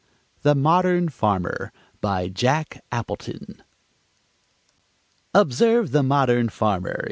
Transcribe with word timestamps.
THE 0.41 0.55
MODERN 0.55 1.09
FARMER 1.09 1.71
BY 2.01 2.29
JACK 2.29 2.81
APPLETON 2.91 3.61
Observe 5.35 5.91
the 5.91 6.01
modern 6.01 6.49
farmer! 6.49 6.99